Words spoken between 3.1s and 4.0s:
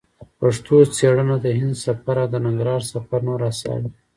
نور اثار دي.